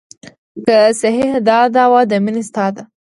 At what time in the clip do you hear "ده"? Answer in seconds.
2.75-2.83